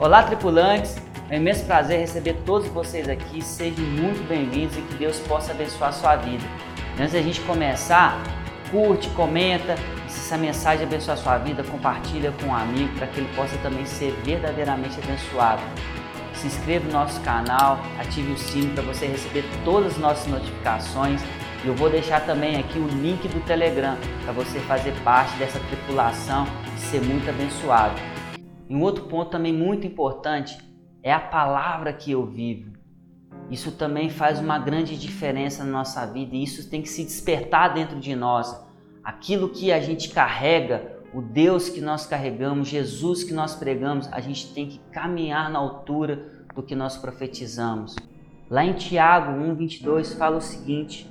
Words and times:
Olá, 0.00 0.22
tripulantes! 0.22 0.96
É 1.28 1.34
um 1.34 1.40
imenso 1.40 1.64
prazer 1.64 1.98
receber 1.98 2.34
todos 2.46 2.68
vocês 2.68 3.08
aqui. 3.08 3.42
Sejam 3.42 3.84
muito 3.84 4.28
bem-vindos 4.28 4.76
e 4.78 4.80
que 4.80 4.94
Deus 4.94 5.18
possa 5.18 5.50
abençoar 5.50 5.90
a 5.90 5.92
sua 5.92 6.14
vida. 6.14 6.44
Antes 6.96 7.14
da 7.14 7.20
gente 7.20 7.40
começar, 7.40 8.22
curte, 8.70 9.10
comenta. 9.10 9.74
Se 10.06 10.20
essa 10.20 10.38
mensagem 10.38 10.86
abençoar 10.86 11.18
a 11.18 11.20
sua 11.20 11.38
vida, 11.38 11.64
compartilha 11.64 12.30
com 12.30 12.46
um 12.46 12.54
amigo 12.54 12.94
para 12.94 13.08
que 13.08 13.18
ele 13.18 13.28
possa 13.34 13.58
também 13.58 13.84
ser 13.86 14.12
verdadeiramente 14.24 15.00
abençoado. 15.02 15.62
Se 16.32 16.46
inscreva 16.46 16.86
no 16.86 16.92
nosso 16.92 17.20
canal, 17.22 17.80
ative 17.98 18.30
o 18.30 18.38
sino 18.38 18.72
para 18.74 18.84
você 18.84 19.06
receber 19.06 19.44
todas 19.64 19.94
as 19.94 19.98
nossas 19.98 20.28
notificações. 20.28 21.20
E 21.64 21.66
eu 21.66 21.74
vou 21.74 21.90
deixar 21.90 22.20
também 22.20 22.56
aqui 22.56 22.78
o 22.78 22.86
link 22.86 23.26
do 23.26 23.40
Telegram 23.40 23.96
para 24.22 24.32
você 24.32 24.60
fazer 24.60 24.92
parte 25.02 25.36
dessa 25.38 25.58
tripulação 25.58 26.46
e 26.76 26.80
ser 26.82 27.00
muito 27.00 27.28
abençoado. 27.28 28.00
E 28.68 28.74
um 28.74 28.82
outro 28.82 29.04
ponto 29.04 29.30
também 29.30 29.52
muito 29.52 29.86
importante 29.86 30.58
é 31.02 31.12
a 31.12 31.20
palavra 31.20 31.92
que 31.92 32.10
eu 32.10 32.26
vivo. 32.26 32.72
Isso 33.50 33.72
também 33.72 34.10
faz 34.10 34.40
uma 34.40 34.58
grande 34.58 34.98
diferença 34.98 35.64
na 35.64 35.70
nossa 35.70 36.04
vida 36.06 36.36
e 36.36 36.42
isso 36.42 36.68
tem 36.68 36.82
que 36.82 36.88
se 36.88 37.02
despertar 37.02 37.72
dentro 37.72 37.98
de 37.98 38.14
nós. 38.14 38.54
Aquilo 39.02 39.48
que 39.48 39.72
a 39.72 39.80
gente 39.80 40.10
carrega, 40.10 40.98
o 41.14 41.22
Deus 41.22 41.70
que 41.70 41.80
nós 41.80 42.06
carregamos, 42.06 42.68
Jesus 42.68 43.24
que 43.24 43.32
nós 43.32 43.54
pregamos, 43.54 44.06
a 44.12 44.20
gente 44.20 44.52
tem 44.52 44.68
que 44.68 44.78
caminhar 44.92 45.50
na 45.50 45.58
altura 45.58 46.46
do 46.54 46.62
que 46.62 46.74
nós 46.74 46.98
profetizamos. 46.98 47.96
Lá 48.50 48.64
em 48.64 48.74
Tiago 48.74 49.32
1:22 49.32 50.14
fala 50.14 50.36
o 50.36 50.42
seguinte: 50.42 51.10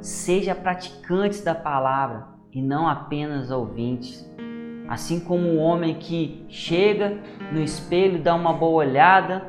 Seja 0.00 0.54
praticantes 0.54 1.42
da 1.42 1.54
palavra 1.54 2.26
e 2.52 2.60
não 2.60 2.88
apenas 2.88 3.52
ouvintes 3.52 4.27
Assim 4.88 5.20
como 5.20 5.46
um 5.46 5.58
homem 5.58 5.96
que 5.96 6.46
chega 6.48 7.18
no 7.52 7.60
espelho, 7.60 8.22
dá 8.22 8.34
uma 8.34 8.54
boa 8.54 8.84
olhada, 8.84 9.46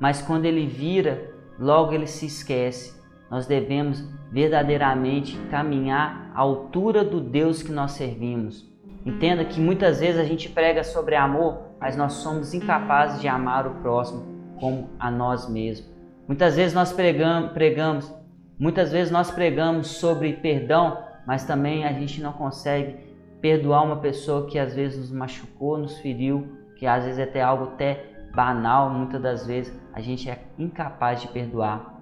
mas 0.00 0.20
quando 0.20 0.46
ele 0.46 0.66
vira, 0.66 1.32
logo 1.58 1.92
ele 1.92 2.08
se 2.08 2.26
esquece. 2.26 2.98
Nós 3.30 3.46
devemos 3.46 4.04
verdadeiramente 4.32 5.36
caminhar 5.50 6.32
à 6.34 6.40
altura 6.40 7.04
do 7.04 7.20
Deus 7.20 7.62
que 7.62 7.70
nós 7.70 7.92
servimos. 7.92 8.68
Entenda 9.06 9.44
que 9.44 9.60
muitas 9.60 10.00
vezes 10.00 10.20
a 10.20 10.24
gente 10.24 10.48
prega 10.48 10.82
sobre 10.82 11.14
amor, 11.14 11.58
mas 11.80 11.96
nós 11.96 12.14
somos 12.14 12.52
incapazes 12.52 13.20
de 13.20 13.28
amar 13.28 13.66
o 13.66 13.76
próximo 13.76 14.26
como 14.58 14.90
a 14.98 15.10
nós 15.10 15.48
mesmos. 15.48 15.88
Muitas 16.26 16.56
vezes 16.56 16.74
nós 16.74 16.92
pregamos, 16.92 17.52
pregamos 17.52 18.12
muitas 18.58 18.90
vezes 18.90 19.10
nós 19.10 19.30
pregamos 19.30 19.86
sobre 19.86 20.32
perdão, 20.34 20.98
mas 21.26 21.44
também 21.44 21.84
a 21.84 21.92
gente 21.92 22.20
não 22.20 22.32
consegue 22.32 23.07
perdoar 23.40 23.84
uma 23.84 23.96
pessoa 23.96 24.46
que 24.46 24.58
às 24.58 24.74
vezes 24.74 24.98
nos 24.98 25.12
machucou, 25.12 25.78
nos 25.78 25.98
feriu, 25.98 26.46
que 26.76 26.86
às 26.86 27.04
vezes 27.04 27.18
é 27.18 27.24
até 27.24 27.42
algo 27.42 27.64
até 27.64 28.04
banal, 28.34 28.90
muitas 28.90 29.20
das 29.20 29.46
vezes 29.46 29.72
a 29.92 30.00
gente 30.00 30.28
é 30.28 30.38
incapaz 30.58 31.20
de 31.20 31.28
perdoar. 31.28 32.00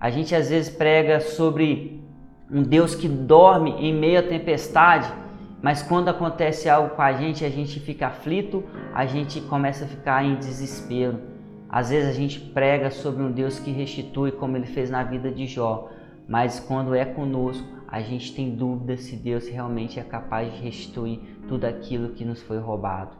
A 0.00 0.10
gente 0.10 0.34
às 0.34 0.50
vezes 0.50 0.74
prega 0.74 1.20
sobre 1.20 2.02
um 2.50 2.62
Deus 2.62 2.94
que 2.94 3.08
dorme 3.08 3.70
em 3.72 3.92
meio 3.92 4.20
à 4.20 4.22
tempestade, 4.22 5.12
mas 5.60 5.82
quando 5.82 6.08
acontece 6.08 6.68
algo 6.68 6.94
com 6.94 7.02
a 7.02 7.12
gente, 7.12 7.44
a 7.44 7.50
gente 7.50 7.80
fica 7.80 8.06
aflito, 8.06 8.64
a 8.94 9.06
gente 9.06 9.40
começa 9.40 9.84
a 9.84 9.88
ficar 9.88 10.24
em 10.24 10.36
desespero. 10.36 11.20
Às 11.68 11.90
vezes 11.90 12.08
a 12.08 12.12
gente 12.12 12.40
prega 12.40 12.90
sobre 12.90 13.22
um 13.22 13.30
Deus 13.30 13.58
que 13.58 13.70
restitui, 13.70 14.32
como 14.32 14.56
ele 14.56 14.66
fez 14.66 14.88
na 14.88 15.02
vida 15.02 15.30
de 15.30 15.46
Jó, 15.46 15.90
mas 16.28 16.60
quando 16.60 16.94
é 16.94 17.04
conosco, 17.04 17.66
a 17.88 18.02
gente 18.02 18.34
tem 18.34 18.54
dúvida 18.54 18.98
se 18.98 19.16
Deus 19.16 19.48
realmente 19.48 19.98
é 19.98 20.02
capaz 20.02 20.52
de 20.52 20.60
restituir 20.60 21.20
tudo 21.48 21.64
aquilo 21.64 22.10
que 22.10 22.24
nos 22.24 22.42
foi 22.42 22.58
roubado. 22.58 23.16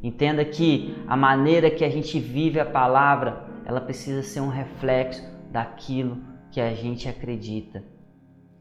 Entenda 0.00 0.44
que 0.44 0.94
a 1.08 1.16
maneira 1.16 1.68
que 1.68 1.84
a 1.84 1.90
gente 1.90 2.20
vive 2.20 2.60
a 2.60 2.64
palavra, 2.64 3.44
ela 3.64 3.80
precisa 3.80 4.22
ser 4.22 4.40
um 4.40 4.48
reflexo 4.48 5.20
daquilo 5.50 6.18
que 6.52 6.60
a 6.60 6.72
gente 6.74 7.08
acredita. 7.08 7.82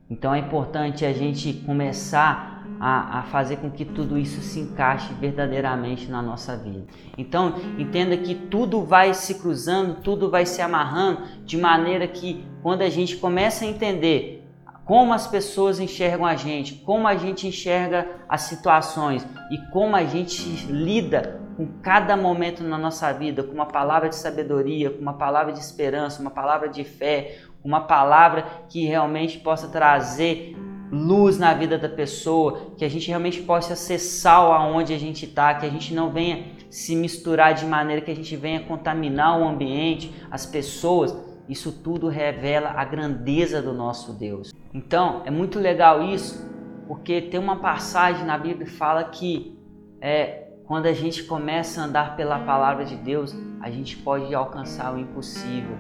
Então 0.10 0.34
é 0.34 0.40
importante 0.40 1.06
a 1.06 1.14
gente 1.14 1.54
começar 1.66 2.68
a, 2.80 3.20
a, 3.20 3.24
fazer 3.24 3.58
com 3.58 3.70
que 3.70 3.86
tudo 3.86 4.18
isso 4.18 4.42
se 4.42 4.60
encaixe 4.60 5.14
verdadeiramente 5.14 6.10
na 6.10 6.22
nossa 6.22 6.58
vida. 6.58 6.86
Então 7.18 7.54
entenda 7.78 8.18
que 8.18 8.34
tudo 8.34 8.84
vai 8.84 9.14
se 9.14 9.36
cruzando, 9.36 10.02
tudo 10.02 10.32
vai 10.32 10.46
se 10.46 10.62
amarrando, 10.62 11.22
de 11.46 11.58
maneira 11.58 12.08
que 12.08 12.44
quando 12.62 12.82
a 12.82 12.90
gente 12.90 13.18
começa 13.18 13.66
a 13.66 13.68
entender 13.68 14.43
como 14.86 15.14
as 15.14 15.28
pessoas 15.28 15.80
enxergam 15.80 16.26
a 16.26 16.36
gente, 16.36 16.76
como 16.76 17.08
a 17.08 17.16
gente 17.16 17.48
enxerga 17.48 18.08
as 18.28 18.42
situações 18.42 19.26
e 19.50 19.58
como 19.72 19.96
a 19.96 20.04
gente 20.04 20.44
lida 20.66 21.42
com 21.56 21.68
cada 21.82 22.18
momento 22.18 22.64
na 22.64 22.78
nossa 22.78 23.12
vida, 23.14 23.44
com 23.44 23.54
uma 23.54 23.66
palavra 23.66 24.10
de 24.10 24.16
sabedoria, 24.16 24.90
com 24.90 25.02
uma 25.02 25.14
palavra 25.14 25.54
de 25.54 25.60
esperança, 25.60 26.22
uma 26.22 26.32
palavra 26.32 26.68
de 26.68 26.84
fé, 26.84 27.38
uma 27.64 27.82
palavra 27.82 28.46
que 28.68 28.86
realmente 28.86 29.40
possa 29.40 29.68
trazer 29.68 30.56
luz 30.92 31.40
na 31.40 31.54
vida 31.54 31.78
da 31.78 31.90
pessoa, 31.90 32.74
que 32.78 32.86
a 32.86 32.90
gente 32.90 33.08
realmente 33.08 33.42
possa 33.42 33.76
ser 33.76 33.98
sal 33.98 34.52
aonde 34.52 34.94
a 34.94 34.98
gente 35.00 35.26
está, 35.26 35.54
que 35.56 35.66
a 35.66 35.70
gente 35.70 35.94
não 35.94 36.12
venha 36.12 36.46
se 36.70 36.96
misturar 36.96 37.54
de 37.54 37.66
maneira 37.66 38.02
que 38.02 38.12
a 38.12 38.16
gente 38.16 38.36
venha 38.36 38.60
contaminar 38.60 39.40
o 39.40 39.48
ambiente, 39.48 40.14
as 40.30 40.46
pessoas. 40.46 41.16
Isso 41.48 41.72
tudo 41.72 42.08
revela 42.08 42.72
a 42.72 42.86
grandeza 42.86 43.62
do 43.62 43.74
nosso 43.74 44.14
Deus. 44.14 44.54
Então, 44.74 45.22
é 45.26 45.32
muito 45.32 45.60
legal 45.60 46.02
isso, 46.02 46.50
porque 46.88 47.22
tem 47.22 47.40
uma 47.40 47.58
passagem 47.58 48.26
na 48.26 48.38
Bíblia 48.38 48.66
que 48.66 48.72
fala 48.72 49.04
que 49.04 49.58
é, 50.00 50.48
quando 50.66 50.86
a 50.86 50.94
gente 50.94 51.24
começa 51.24 51.82
a 51.82 51.86
andar 51.86 52.16
pela 52.16 52.40
palavra 52.40 52.86
de 52.86 52.96
Deus, 52.96 53.36
a 53.62 53.70
gente 53.70 53.98
pode 53.98 54.34
alcançar 54.34 54.94
o 54.94 55.00
impossível. 55.00 55.78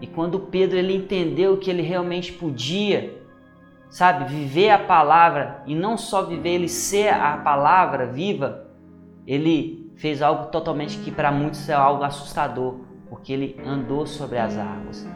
E 0.00 0.06
quando 0.06 0.38
Pedro 0.38 0.76
ele 0.76 0.94
entendeu 0.96 1.56
que 1.56 1.70
ele 1.70 1.82
realmente 1.82 2.32
podia, 2.32 3.20
sabe, 3.90 4.24
viver 4.32 4.70
a 4.70 4.78
palavra 4.78 5.62
e 5.66 5.74
não 5.74 5.96
só 5.96 6.24
viver, 6.24 6.50
ele 6.50 6.68
ser 6.68 7.08
a 7.08 7.36
palavra 7.38 8.06
viva, 8.06 8.66
ele 9.26 9.92
fez 9.96 10.20
algo 10.22 10.46
totalmente 10.46 10.98
que 10.98 11.10
para 11.10 11.32
muitos 11.32 11.68
é 11.68 11.72
algo 11.72 12.02
assustador, 12.02 12.80
porque 13.14 13.32
ele 13.32 13.56
andou 13.64 14.08
sobre 14.08 14.38
as 14.38 14.58
águas. 14.58 15.06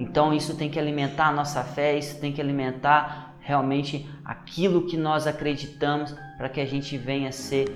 Então 0.00 0.34
isso 0.34 0.56
tem 0.56 0.68
que 0.68 0.80
alimentar 0.80 1.28
a 1.28 1.32
nossa 1.32 1.62
fé, 1.62 1.96
isso 1.96 2.20
tem 2.20 2.32
que 2.32 2.40
alimentar 2.40 3.36
realmente 3.38 4.10
aquilo 4.24 4.84
que 4.84 4.96
nós 4.96 5.28
acreditamos 5.28 6.12
para 6.36 6.48
que 6.48 6.60
a 6.60 6.66
gente 6.66 6.98
venha 6.98 7.30
ser 7.30 7.68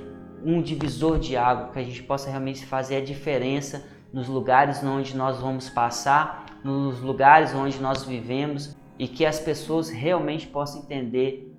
um 0.45 0.61
divisor 0.61 1.21
de 1.21 1.37
água, 1.37 1.69
que 1.73 1.79
a 1.79 1.85
gente 1.85 2.03
possa 2.03 2.29
realmente 2.29 2.67
fazer 2.67 2.97
a 2.97 3.01
diferença 3.01 3.87
nos 4.13 4.27
lugares 4.27 4.83
onde 4.83 5.17
nós 5.17 5.41
vamos 5.41 5.71
passar, 5.71 6.47
nos 6.65 7.01
lugares 7.01 7.55
onde 7.55 7.79
nós 7.79 8.03
vivemos 8.03 8.77
e 8.99 9.07
que 9.07 9.25
as 9.25 9.39
pessoas 9.39 9.89
realmente 9.89 10.49
possam 10.49 10.83
entender 10.83 11.55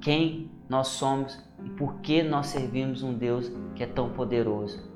quem 0.00 0.50
nós 0.68 0.88
somos 0.88 1.40
e 1.64 1.70
por 1.70 2.00
que 2.00 2.24
nós 2.24 2.46
servimos 2.48 3.04
um 3.04 3.14
Deus 3.14 3.52
que 3.76 3.84
é 3.84 3.86
tão 3.86 4.10
poderoso. 4.10 4.90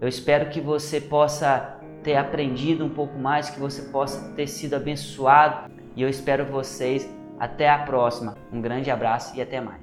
Eu 0.00 0.06
espero 0.06 0.48
que 0.50 0.60
você 0.60 1.00
possa 1.00 1.80
ter 2.04 2.16
aprendido 2.16 2.84
um 2.84 2.90
pouco 2.90 3.18
mais, 3.18 3.50
que 3.50 3.58
você 3.58 3.82
possa 3.82 4.32
ter 4.34 4.46
sido 4.46 4.74
abençoado. 4.74 5.72
E 5.96 6.02
eu 6.02 6.08
espero 6.08 6.44
vocês 6.44 7.08
até 7.40 7.68
a 7.68 7.78
próxima. 7.78 8.36
Um 8.52 8.60
grande 8.60 8.90
abraço 8.90 9.34
e 9.36 9.42
até 9.42 9.60
mais. 9.60 9.82